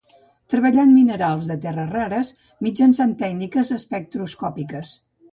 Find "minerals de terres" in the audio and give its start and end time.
0.93-1.91